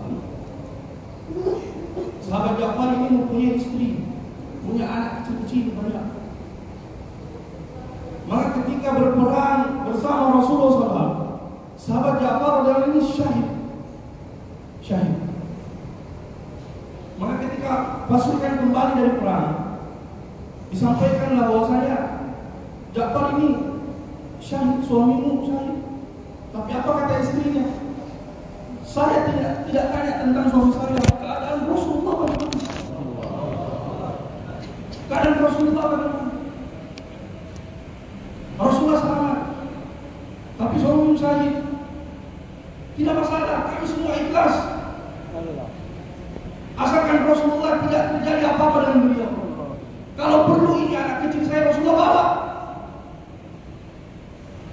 Sahabat 2.26 2.54
Ja'far 2.58 2.88
ini 2.98 3.08
mempunyai 3.14 3.54
istri, 3.54 3.88
punya 4.66 4.86
anak 4.90 5.12
kecil-kecil 5.22 5.78
banyak. 5.78 6.06
Maka 8.26 8.46
ketika 8.58 8.88
berperang 8.98 9.86
bersama 9.86 10.42
Rasulullah 10.42 10.72
SAW, 10.75 11.14
sahabat 11.78 12.14
Ja'far 12.18 12.52
adalah 12.66 12.90
ini 12.90 13.00
syahid. 13.06 13.48
Syahid. 14.82 15.14
Maka 17.22 17.34
ketika 17.46 17.72
pasukan 18.10 18.52
kembali 18.66 18.92
dari 18.98 19.14
perang, 19.22 19.48
disampaikanlah 20.75 21.54
bahwasanya 21.54 21.96
Ja'far 22.90 23.38
ini 23.38 23.48
syahid, 24.42 24.82
suamimu 24.82 25.46
syahid. 25.46 25.75
Tapi 26.56 26.72
apa 26.72 26.88
kata 26.88 27.20
istrinya? 27.20 27.68
Saya 28.80 29.28
tidak 29.28 29.68
tidak 29.68 29.86
tanya 29.92 30.12
tentang 30.25 30.46
suami 30.48 30.72
saya, 30.72 30.96
keadaan 31.20 31.68
Rasulullah 31.68 32.14
bagaimana? 32.25 32.48
Keadaan 35.04 35.36
Rasulullah 35.44 35.84
bagaimana? 35.84 36.25
Rasulullah 38.56 39.00
selamat, 39.04 39.38
tapi 40.56 40.76
suami 40.80 41.12
syahid. 41.12 41.54
Tidak 42.96 43.12
masalah, 43.12 43.68
kami 43.68 43.84
semua 43.84 44.16
ikhlas. 44.16 44.54
Asalkan 46.80 47.28
Rasulullah 47.28 47.84
tidak 47.84 48.02
terjadi 48.16 48.42
apa-apa 48.56 48.78
dengan 48.88 49.00
beliau. 49.04 49.32
Kalau 50.16 50.38
perlu 50.48 50.72
ini 50.88 50.96
anak 50.96 51.28
kecil 51.28 51.44
saya 51.44 51.68
Rasulullah 51.68 52.00
bawa. 52.00 52.26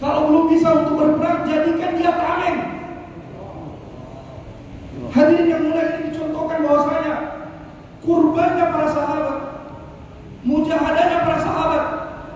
Kalau 0.03 0.27
belum 0.27 0.45
bisa 0.51 0.67
untuk 0.83 0.99
berperang, 0.99 1.47
jadikan 1.47 1.95
dia 1.95 2.11
tameng. 2.11 2.59
Hadirin 5.33 5.49
yang 5.49 5.65
mulai 5.65 5.97
ini 5.97 6.13
dicontohkan 6.13 6.61
bahwasanya 6.61 7.15
kurbannya 8.05 8.65
para 8.69 8.85
sahabat, 8.93 9.37
mujahadahnya 10.45 11.25
para 11.25 11.39
sahabat, 11.41 11.83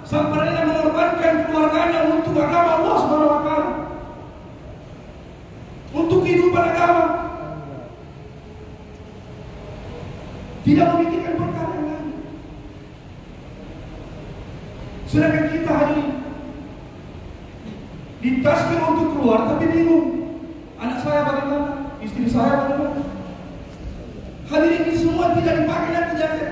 sampai 0.01 0.49
dia 0.49 0.65
mengorbankan 0.65 1.45
keluarganya 1.45 2.09
untuk 2.09 2.33
agama 2.41 2.81
Allah 2.81 2.95
Subhanahu 2.97 3.33
wa 3.37 3.41
taala. 3.45 3.69
Untuk 5.93 6.25
kehidupan 6.25 6.63
agama. 6.73 7.05
Tidak 10.65 10.87
memikirkan 10.89 11.33
perkara 11.37 11.71
yang 11.77 11.85
lain. 11.85 12.07
Sedangkan 15.05 15.45
kita 15.53 15.69
hadirin 15.69 16.09
ditasbih 18.25 18.81
untuk 18.89 19.07
keluar 19.13 19.53
tapi 19.53 19.69
bingung. 19.69 20.05
Anak 20.81 21.05
saya 21.05 21.21
bagaimana? 21.29 21.87
Istri 21.97 22.29
saya 22.29 22.53
bagaimana? 22.61 23.01
Hadirin 24.45 24.85
ini 24.85 24.93
semua 24.93 25.33
tidak 25.33 25.65
dipakai 25.65 25.89
nanti 25.89 26.13
jadi. 26.21 26.45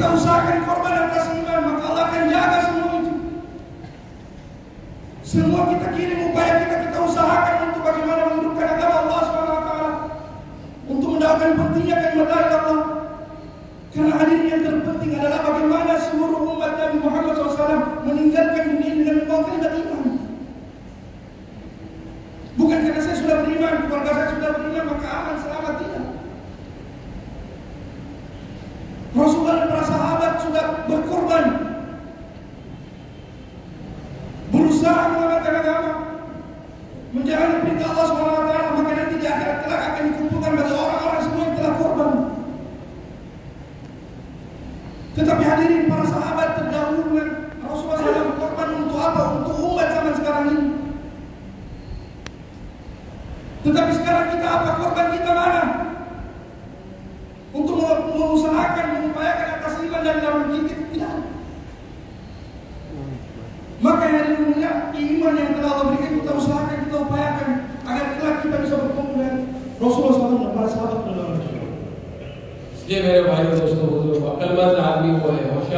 Kita 0.00 0.16
usahakan 0.16 0.64
korban 0.64 0.96
atas 0.96 1.28
iman, 1.28 1.60
maka 1.60 1.84
Allah 1.92 2.04
akan 2.08 2.22
jaga 2.32 2.58
semua 2.64 2.88
itu. 3.04 3.12
Semua 5.20 5.68
kita 5.68 5.92
kirim 5.92 6.32
upaya 6.32 6.64
kita 6.64 6.88
kita 6.88 6.98
usahakan 7.04 7.56
untuk 7.68 7.84
bagaimana 7.84 8.32
menghidupkan 8.32 8.80
agama 8.80 8.96
Allah 8.96 9.20
SWT 9.28 9.70
untuk 10.88 11.08
mendapatkan 11.20 11.52
pentingnya 11.52 12.16
ilaha 12.16 12.40
illallah. 12.48 12.80
Karena 13.92 14.12
hadirin 14.16 14.48
yang 14.48 14.62
terpenting 14.64 15.12
adalah 15.20 15.40
bagaimana 15.52 15.92
seluruh 16.00 16.40
umat 16.48 16.72
Nabi 16.80 16.96
Muhammad 17.04 17.32
SAW 17.36 17.84
meninggalkan 18.08 18.64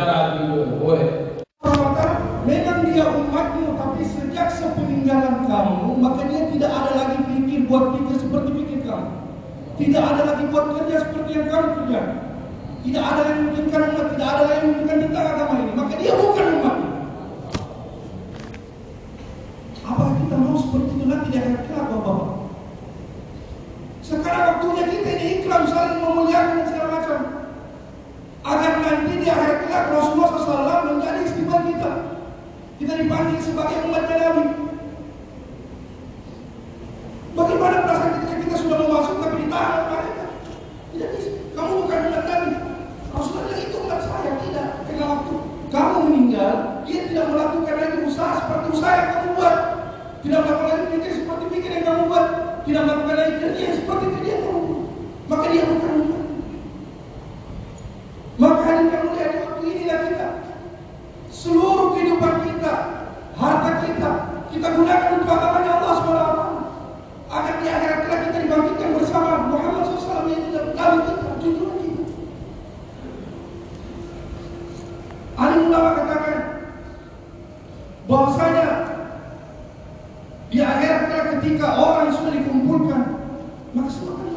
bicara 0.03 0.35
adil 0.35 0.67
gue 0.83 0.99
maka 1.63 2.07
memang 2.43 2.79
dia 2.91 3.07
umatmu 3.07 3.79
tapi 3.79 4.03
sejak 4.03 4.51
sepeninggalan 4.51 5.47
kamu 5.47 5.95
maka 6.03 6.27
dia 6.27 6.43
tidak 6.51 6.73
ada 6.75 6.93
lagi 7.07 7.19
pikir 7.23 7.71
buat 7.71 7.95
kita 7.95 8.15
seperti 8.19 8.51
pikir 8.51 8.79
kamu. 8.83 9.11
Tidak 9.79 10.03
ada 10.03 10.23
lagi 10.27 10.45
buat 10.51 10.67
kerja 10.75 10.97
seperti 11.07 11.31
yang 11.39 11.47
kamu 11.49 11.69
kerja. 11.79 12.01
Tidak 12.83 13.03
ada 13.03 13.21
yang 13.31 13.39
menunjukkan 13.47 13.83
tidak 14.19 14.27
ada 14.27 14.43
yang 14.51 14.63
menunjukkan 14.67 14.99
tentang 15.07 15.27
agama 15.39 15.55
ini. 15.63 15.73
Maka 15.79 15.93
dia 16.03 16.13
ketika 81.63 81.79
orang 81.79 82.11
sudah 82.11 82.35
dikumpulkan, 82.35 83.03
maka 83.71 83.87
semua 83.87 84.19
akan. 84.19 84.35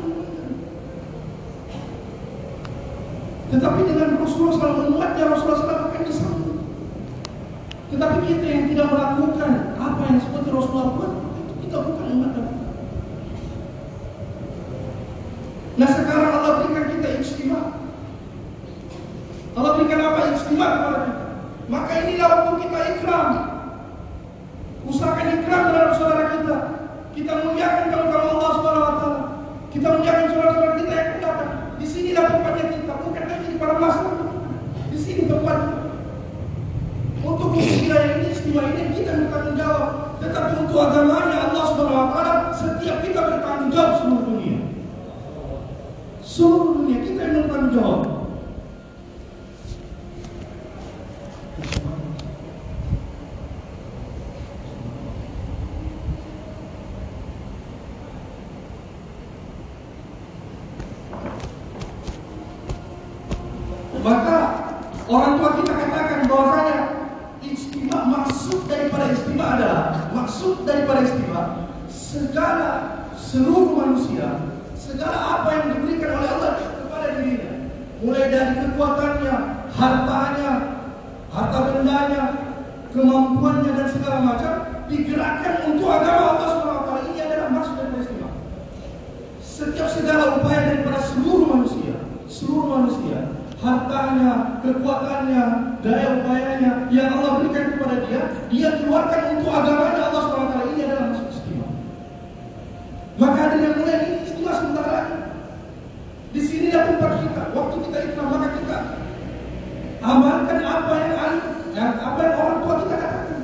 Tetapi 3.50 3.80
dengan 3.82 4.22
Rasulullah 4.22 4.54
SAW 4.62 4.94
umatnya 4.94 5.34
Rasulullah 5.34 5.58
SAW 5.58 5.86
akan 5.90 6.02
disambut. 6.06 6.58
Tetapi 7.90 8.18
kita 8.30 8.46
yang 8.46 8.66
tidak 8.70 8.88
melakukan 8.94 9.52
apa 9.74 10.02
yang 10.06 10.20
seperti 10.22 10.50
Rasulullah 10.54 10.94
buat, 10.94 11.12
itu 11.42 11.54
kita 11.66 11.78
bukan 11.82 12.06
umat 12.14 12.30
Nabi. 12.38 12.56
Nah 15.82 15.90
sekarang 15.98 16.30
Allah 16.30 16.52
berikan 16.62 16.86
kita 16.94 17.08
istimewa. 17.26 17.62
Allah 19.58 19.72
berikan 19.82 20.02
apa 20.14 20.20
istimewa 20.30 20.68
kepada 20.70 20.98
kita. 21.02 21.26
Maka 21.74 21.92
inilah 22.06 22.28
waktu 22.30 22.54
kita 22.70 22.80
ikram. 23.02 23.30
Usahakan 24.86 25.42
ikram 25.42 25.62
terhadap 25.74 25.94
saudara 25.98 26.26
kita. 26.38 26.58
Kita 27.16 27.32
muliakan 27.48 27.86
kalau 27.96 28.08
kalau 28.12 28.28
Allah 28.36 28.52
SWT. 28.60 29.06
Kita 29.72 29.88
muliakan 29.88 30.28
saudara-saudara 30.36 30.76
kita 30.84 30.94
yang 31.00 31.10
datang. 31.24 31.52
Di 31.80 31.88
sinilah 31.88 32.26
tempatnya 32.28 32.66
kita, 32.76 32.94
bukan 33.00 33.24
lagi 33.24 33.46
di 33.48 33.56
para 33.56 33.76
masjid. 33.80 34.16
Di 34.92 34.98
sini 35.00 35.24
tempatnya. 35.24 35.96
Untuk 37.24 37.56
wilayah 38.46 38.74
ini, 38.78 38.94
kita 38.94 39.12
bertanggung 39.26 39.58
jawab. 39.58 39.90
Tetapi 40.22 40.52
untuk 40.66 40.78
agamanya 40.80 41.38
Allah 41.52 41.66
SWT, 41.76 42.20
setiap 42.56 42.98
kita 43.02 43.20
bertanggung 43.20 43.72
jawab 43.74 43.92
seluruh 44.00 44.24
dunia. 44.26 44.58
Seluruh 46.22 46.70
dunia 46.82 47.00
kita 47.02 47.20
yang 47.26 47.46
bertanggung 47.50 47.74
jawab. 47.76 48.02
Maka 64.06 64.38
orang 65.10 65.42
tua 65.42 65.50
kita 65.58 65.74
katakan 65.82 66.30
bahwasanya 66.30 66.78
istimewa 67.42 68.06
maksud 68.06 68.70
daripada 68.70 69.10
istimewa 69.10 69.58
adalah 69.58 70.14
maksud 70.14 70.62
daripada 70.62 71.10
istimewa 71.10 71.74
segala 71.90 72.70
seluruh 73.18 73.82
manusia 74.26 74.54
segala 74.76 75.18
apa 75.18 75.50
yang 75.54 75.66
diberikan 75.78 76.20
oleh 76.20 76.30
Allah 76.30 76.52
kepada 76.58 77.08
dirinya. 77.18 77.54
Mulai 78.02 78.26
dari 78.30 78.54
kekuatannya 78.66 79.36
hartanya 79.76 80.52
harta 81.32 81.60
bendanya 81.74 82.24
kemampuannya 82.96 83.72
dan 83.76 83.88
segala 83.92 84.18
macam 84.24 84.54
digerakkan 84.88 85.56
untuk 85.74 85.88
agama 85.90 86.38
Allah 86.38 86.50
SWT. 86.60 86.90
Ini 87.12 87.20
adalah 87.28 87.48
maksud 87.54 87.74
daripada 87.76 88.02
istimewa 88.04 88.32
setiap 89.40 89.88
segala 89.88 90.24
upaya 90.42 90.60
daripada 90.68 91.00
seluruh 91.00 91.48
manusia 91.48 91.96
seluruh 92.28 92.68
manusia 92.68 93.20
hartanya, 93.66 94.62
kekuatannya, 94.62 95.44
daya 95.82 96.22
upayanya 96.22 96.72
yang 96.94 97.18
Allah 97.18 97.42
berikan 97.42 97.66
kepada 97.74 97.96
dia, 98.06 98.22
dia 98.52 98.70
keluarkan 98.78 99.22
untuk 99.40 99.50
agamanya 99.50 100.12
Allah 100.12 100.22
SWT. 100.30 100.56
Ini 100.76 100.82
adalah 100.86 101.06
masuk 101.10 101.28
istimewa. 101.34 101.70
Maka 103.18 103.42
yang 103.58 103.76
mulai 103.80 103.98
ini 104.06 104.18
istimewa 104.28 104.54
sebentar 104.54 104.86
lagi. 104.86 105.16
Di 106.75 106.75
sini 106.75 106.75
tempat 106.75 107.23
kita, 107.23 107.43
waktu 107.55 107.77
kita 107.79 107.99
ikram 108.11 108.27
maka 108.27 108.49
kita 108.59 108.79
amalkan 110.03 110.59
apa 110.67 110.93
yang 110.99 111.15
ahli, 111.15 111.41
yang 111.79 111.95
apa 111.95 112.21
yang 112.27 112.35
orang 112.43 112.59
tua 112.59 112.75
kita 112.83 112.97
katakan. 112.99 113.41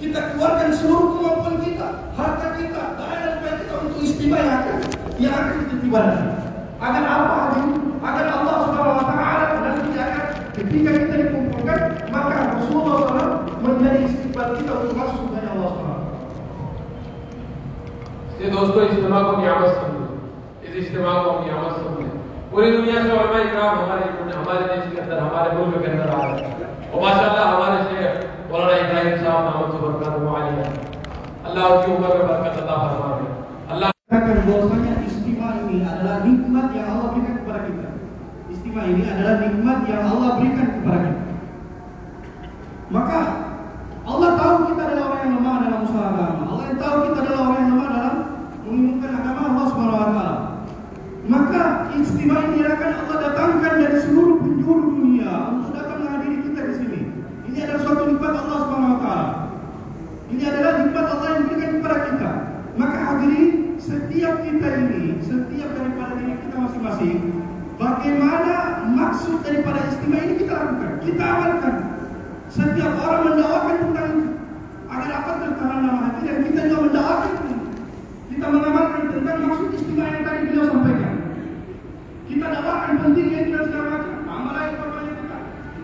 Kita 0.00 0.20
keluarkan 0.32 0.70
seluruh 0.72 1.20
kemampuan 1.20 1.56
kita, 1.60 1.88
harta 2.16 2.46
kita, 2.56 2.82
daya 2.96 3.16
dan 3.20 3.32
upaya 3.44 3.54
kita 3.60 3.74
untuk 3.76 4.00
istimewa 4.00 4.40
yang 4.40 4.52
akan 4.56 4.76
yang 5.20 5.34
akan 5.36 5.54
kita 5.68 5.74
tibakan. 5.84 6.24
Agar 6.80 7.02
apa 7.04 7.34
hadirin? 7.36 7.70
Agar 8.00 8.26
Allah 8.40 8.56
Subhanahu 8.64 9.00
wa 9.04 9.06
taala 9.12 9.44
nanti 9.60 9.92
akan 9.92 10.24
ketika 10.56 10.90
kita 10.96 11.14
dikumpulkan 11.28 11.80
maka 12.08 12.34
Rasulullah 12.56 12.96
SAW 13.04 13.32
menjadi 13.60 14.00
istiqbal 14.08 14.48
kita 14.56 14.72
untuk 14.80 14.96
masuk 14.96 15.20
kepada 15.28 15.48
Allah 15.52 15.70
Subhanahu 15.76 16.12
ये 18.44 18.50
दोस्तों 18.52 18.80
इज्तिमा 18.92 19.18
को 19.24 19.32
नियामत 19.40 19.70
समझो 19.76 20.04
इस 20.68 20.72
इज्तिमा 20.76 21.12
को 21.16 21.28
हम 21.32 21.44
नियामत 21.44 21.72
समझे 21.80 21.87
पूरी 22.58 22.70
दुनिया 22.76 23.02
से 23.06 23.10
उलमा 23.20 23.38
इकराम 23.46 23.78
हमारे 23.78 24.04
हमारे 24.40 24.66
देश 24.72 24.84
के 24.92 25.00
अंदर 25.04 25.18
हमारे 25.26 25.56
मुल्क 25.56 25.80
के 25.84 25.90
अंदर 25.92 26.10
आ 26.10 26.20
रहे 26.26 26.50
हैं 26.50 26.92
और 26.92 27.00
माशाल्लाह 27.06 27.48
हमारे 27.54 27.78
शेख 27.88 28.12
मौलाना 28.52 28.76
इब्राहिम 28.82 29.16
साहब 29.24 29.40
नाम 29.48 29.62
से 29.72 29.78
बरकत 29.86 30.94
अल्लाह 31.48 31.64
उनकी 31.72 31.92
उम्र 31.96 32.14
में 32.18 32.28
बरकत 32.28 32.62
अता 32.62 32.76
फरमाए 32.84 33.26
अल्लाह 33.74 33.92
Katakan 34.04 34.44
bahwasanya 34.46 34.94
istimewa 35.08 35.50
ini 35.64 35.80
adalah 35.80 36.16
nikmat 36.28 36.66
yang 36.76 36.88
Allah 36.92 37.08
berikan 37.16 37.34
kepada 37.40 37.60
kita. 37.66 37.88
Istimewa 38.52 38.82
ini 38.84 39.02
adalah 39.08 39.34
nikmat 39.40 39.78
yang 39.88 40.02
Allah 40.12 40.30
berikan 40.36 40.68
kepada 40.76 41.06
kita. 41.08 41.32
Maka 42.92 43.18
Allah 44.04 44.30
tahu 44.36 44.56
kita 44.68 44.82
adalah 44.84 45.04
orang 45.08 45.20
yang 45.24 45.34
lemah 45.40 45.56
dalam 45.64 45.80
usaha 45.88 46.04
agama. 46.12 46.42
Allah 46.52 46.64
yang 46.68 46.78
tahu 46.84 46.96
kita 47.08 47.18
adalah 47.24 47.40
orang 47.48 47.58
yang 47.58 47.70
lemah 47.72 47.88
dalam 47.96 48.14
mengumumkan 48.60 49.10
agama 49.18 49.40
Allah 49.48 49.66
Subhanahu 49.72 49.96
wa 49.96 50.08
taala. 50.12 50.47
Maka 51.29 51.93
istimewa 51.93 52.41
ini 52.49 52.65
akan 52.65 52.91
Allah 53.05 53.17
datangkan 53.29 53.73
dari 53.77 53.97
seluruh 54.01 54.41
penjuru 54.41 54.97
dunia 54.97 55.61
untuk 55.61 55.77
datang 55.77 56.01
menghadiri 56.01 56.41
kita 56.41 56.61
di 56.65 56.73
sini. 56.81 57.01
Ini 57.45 57.57
adalah 57.69 57.81
suatu 57.85 58.03
nikmat 58.09 58.33
Allah 58.33 58.61
taala. 58.65 59.27
Ini 60.33 60.43
adalah 60.49 60.71
nikmat 60.81 61.05
Allah 61.05 61.27
yang 61.29 61.41
diberikan 61.45 61.71
kepada 61.77 61.97
kita. 62.09 62.29
Maka 62.81 62.97
hadirin, 62.97 63.77
setiap 63.77 64.41
kita 64.41 64.67
ini, 64.73 65.21
setiap 65.21 65.69
daripada 65.77 66.17
diri 66.17 66.33
kita 66.49 66.55
masing-masing, 66.65 67.17
bagaimana 67.77 68.55
maksud 68.89 69.45
daripada 69.45 69.85
istimewa 69.85 70.25
ini 70.25 70.33
kita 70.41 70.53
lakukan, 70.57 70.91
kita 71.05 71.23
amalkan. 71.29 71.75
Setiap 72.49 72.91
orang 73.05 73.21
mendakwakan 73.29 73.75
tentang 73.77 74.07
itu 74.17 74.29
agar 74.89 75.11
apa 75.21 75.31
tertanam 75.45 75.79
dalam 75.85 75.99
hati 76.09 76.21
dan 76.25 76.37
kita 76.41 76.61
juga 76.65 76.81
mendakwakan 76.89 77.31
itu. 77.37 77.55
Kita 78.33 78.45
mengamalkan 78.49 79.03
tentang 79.13 79.37
maksud 79.45 79.67
istimewa 79.77 80.09
yang 80.09 80.25
tadi 80.25 80.41
beliau 80.49 80.65
sampaikan. 80.73 80.98
Kita 82.29 82.45
dakwakan 82.45 82.93
pentingnya 83.01 83.39
itu 83.41 83.51
dan 83.57 83.63
segala 83.65 83.87
macam. 83.89 84.15
Amalan 84.29 84.65
itu 84.69 84.85
kita. 85.17 85.37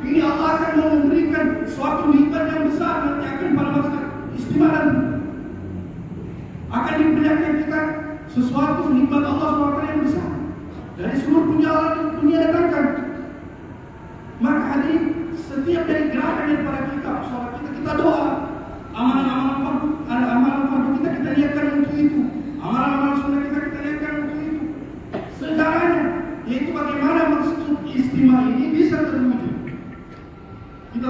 Ini 0.05 0.19
Allah 0.21 0.49
akan 0.53 0.71
memberikan 0.77 1.45
suatu 1.65 2.13
nikmat 2.13 2.43
yang 2.53 2.63
besar 2.69 2.95
nanti 3.01 3.25
akan 3.25 3.49
pada 3.57 3.69
masa 3.73 3.99
istimewa 4.37 4.79
akan 6.75 6.93
diperlihatkan 6.99 7.53
kita 7.63 7.81
sesuatu 8.27 8.91
nikmat 8.91 9.23
Allah 9.23 9.49
SWT 9.55 9.79
yang 9.87 10.01
besar 10.03 10.29
dari 10.99 11.15
seluruh 11.23 11.45
dunia 11.55 11.73
dunia 12.19 12.37
datangkan. 12.51 12.85
Maka 14.43 14.61
hari 14.67 14.93
setiap 15.39 15.87
dari 15.87 16.11
gerakan 16.11 16.45
daripada 16.51 16.81
kita, 16.91 17.11
sholat 17.31 17.51
kita, 17.59 17.69
kita 17.79 17.91
doa. 17.95 18.27
Amalan-amalan 18.95 19.57
fardu, 19.59 19.87
ada 20.07 20.25
amalan 20.39 20.63
fardu 20.71 20.89
kita 20.99 21.09
kita 21.19 21.29
niatkan 21.35 21.65
untuk 21.79 21.95
itu. 21.95 22.21
Amalan-amalan 22.59 23.15
sunnah 23.23 23.39
kita 23.43 23.57
kita 23.59 23.79
niatkan 23.79 24.13
untuk 24.19 24.39
itu. 24.39 24.61
Segalanya, 25.35 26.03
yaitu 26.47 26.69
bagaimana 26.71 27.21
maksud 27.39 27.59
istimewa 27.87 28.39
ini 28.51 28.65
bisa 28.75 28.97
terwujud. 29.03 29.55
Kita 30.95 31.07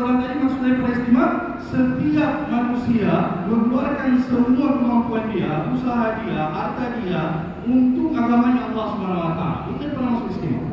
daripada 0.66 0.98
istimewa, 0.98 1.28
setiap 1.62 2.34
manusia 2.50 3.14
mengeluarkan 3.46 4.18
semua 4.26 4.68
kemampuan 4.82 5.26
dia, 5.30 5.70
usaha 5.70 6.26
dia, 6.26 6.42
harta 6.50 6.86
dia 7.06 7.22
untuk 7.70 8.18
agamanya 8.18 8.74
Allah 8.74 8.86
Subhanahu 8.98 9.26
wa 9.30 9.34
taala. 9.38 9.70
Itu 9.78 9.98
maksud 10.02 10.28
istimewa. 10.34 10.70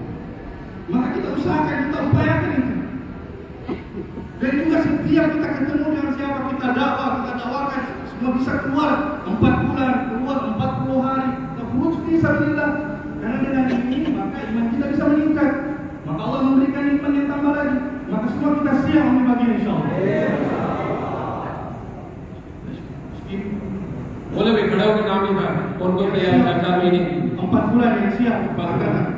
Maka 0.89 1.09
kita 1.13 1.29
usahakan, 1.37 1.77
kita 1.89 1.99
upayakan 2.09 2.51
itu. 2.57 2.75
Dan 4.41 4.51
juga 4.59 4.77
setiap 4.83 5.27
kita 5.39 5.49
ketemu 5.61 5.87
dengan 5.93 6.13
siapa 6.19 6.41
kita 6.51 6.67
dakwah, 6.75 7.11
kita 7.21 7.33
dakwakan, 7.39 7.83
semua 8.09 8.31
bisa 8.41 8.53
keluar 8.65 8.91
4 9.29 9.65
bulan, 9.69 9.93
keluar 10.11 10.39
40 10.57 11.07
hari, 11.07 11.29
kita 11.37 11.63
kurus 11.69 11.97
bisa 12.09 12.29
bila. 12.41 12.67
Karena 13.23 13.37
dengan 13.39 13.67
ini 13.71 14.11
maka 14.19 14.39
iman 14.51 14.67
kita 14.75 14.85
bisa 14.91 15.05
meningkat. 15.15 15.51
Maka 16.03 16.21
Allah 16.27 16.41
memberikan 16.43 16.85
iman 16.99 17.13
yang 17.15 17.29
tambah 17.31 17.53
lagi. 17.55 17.92
Maka 18.13 18.27
semua 18.29 18.61
kita 18.61 18.73
siap 18.85 19.05
membagi 19.09 19.45
insya 19.57 19.73
Allah. 19.73 19.97
Boleh 24.33 24.53
berkedau 24.53 24.91
ke 25.01 25.03
kami, 25.09 25.29
Pak. 25.33 25.53
Untuk 25.81 26.13
yang 26.13 26.61
kami 26.61 26.85
ini. 26.93 27.01
Empat 27.41 27.65
bulan 27.73 27.93
yang 28.05 28.13
siap. 28.21 28.39
Bahkan. 28.53 29.12